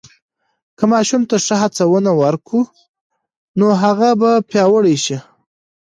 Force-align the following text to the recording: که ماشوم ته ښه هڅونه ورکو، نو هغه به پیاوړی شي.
که 0.77 0.83
ماشوم 0.91 1.21
ته 1.29 1.35
ښه 1.45 1.55
هڅونه 1.61 2.11
ورکو، 2.21 2.59
نو 3.59 3.67
هغه 3.83 4.09
به 4.21 4.31
پیاوړی 4.49 4.97
شي. 5.05 5.17